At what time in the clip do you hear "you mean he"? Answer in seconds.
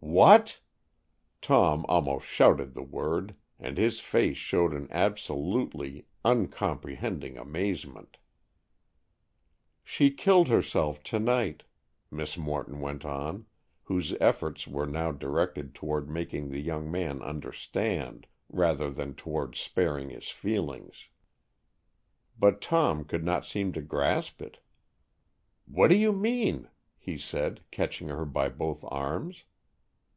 25.96-27.18